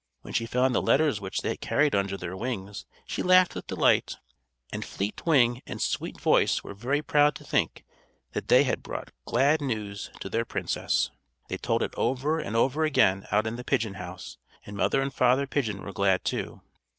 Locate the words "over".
11.97-12.39, 12.55-12.83